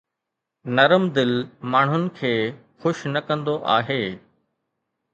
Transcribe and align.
نرم 0.77 1.03
دل 1.17 1.33
ماڻهن 1.75 2.09
کي 2.21 2.33
خوش 2.81 3.07
نه 3.15 3.25
ڪندو 3.31 3.57
آهي 3.79 4.03